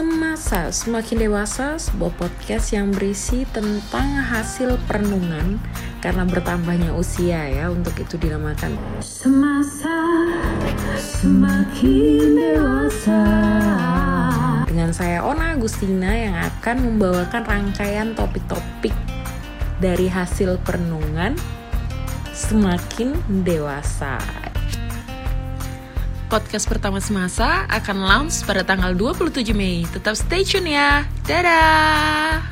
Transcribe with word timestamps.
Semasa 0.00 0.72
Semakin 0.72 1.28
Dewasa, 1.28 1.76
sebuah 1.76 2.16
podcast 2.16 2.72
yang 2.72 2.88
berisi 2.88 3.44
tentang 3.52 4.16
hasil 4.16 4.80
perenungan 4.88 5.60
karena 6.00 6.24
bertambahnya 6.24 6.96
usia 6.96 7.44
ya, 7.44 7.68
untuk 7.68 7.92
itu 8.00 8.16
dinamakan 8.16 8.80
Semasa 9.04 9.92
Semakin 10.96 12.32
Dewasa 12.32 13.22
dengan 14.72 14.88
saya 14.96 15.20
Ona 15.20 15.60
Agustina 15.60 16.16
yang 16.16 16.48
akan 16.48 16.76
membawakan 16.80 17.44
rangkaian 17.44 18.16
topik-topik 18.16 18.96
dari 19.84 20.08
hasil 20.08 20.64
perenungan 20.64 21.36
semakin 22.32 23.20
dewasa. 23.44 24.16
Podcast 26.30 26.70
pertama 26.70 27.02
semasa 27.02 27.66
akan 27.66 28.06
launch 28.06 28.46
pada 28.46 28.62
tanggal 28.62 28.94
27 28.94 29.50
Mei. 29.50 29.82
Tetap 29.90 30.14
stay 30.14 30.46
tune 30.46 30.78
ya. 30.78 31.02
Dadah! 31.26 32.49